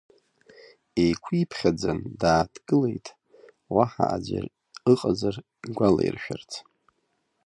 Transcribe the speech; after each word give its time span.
Еиқәиԥхьаӡан, 1.01 1.99
дааҭгылеит, 2.19 3.07
уаҳа 3.75 4.05
аӡәыр 4.15 4.45
ыҟазар 4.91 5.35
игәалаиршәарц. 5.67 6.51